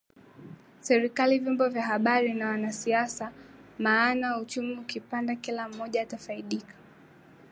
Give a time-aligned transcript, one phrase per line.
[0.81, 3.31] Serikali vyombo vya habari na wanasiasa
[3.79, 6.75] maana uchumi ukipanda kila mmoja atafaidika